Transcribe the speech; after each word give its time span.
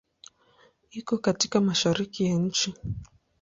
Iko 0.91 1.17
katika 1.17 1.61
Mashariki 1.61 2.25
ya 2.25 2.35
nchi. 2.35 2.73